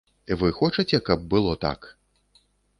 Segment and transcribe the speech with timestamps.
[0.43, 1.87] Вы хочаце, каб было так?